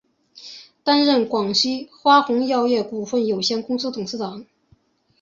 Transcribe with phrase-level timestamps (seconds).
[0.83, 4.47] 担任广西花红药业股份有限公司董事长。